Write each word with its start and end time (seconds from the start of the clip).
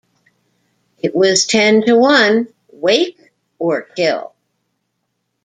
It 0.97 1.13
was 1.15 1.45
ten 1.45 1.85
to 1.85 1.93
one— 1.95 2.47
wake 2.73 3.19
or 3.59 3.83
kill. 3.83 4.33